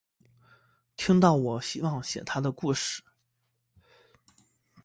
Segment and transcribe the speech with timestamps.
[0.97, 3.03] 听到我希望写她的故事